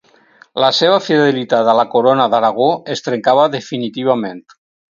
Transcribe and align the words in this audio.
La 0.61 0.69
seva 0.77 0.95
fidelitat 1.07 1.69
a 1.73 1.75
la 1.81 1.85
corona 1.93 2.27
d'Aragó 2.33 2.71
es 2.97 3.07
trencava 3.11 3.47
definitivament. 3.59 4.43